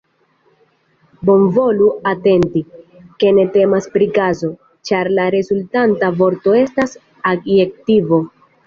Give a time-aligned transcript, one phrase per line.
[1.29, 2.63] Bonvolu atenti,
[3.25, 4.53] ke ne temas pri kazo,
[4.93, 7.03] ĉar la rezultanta vorto estas
[7.35, 8.27] adjektivo.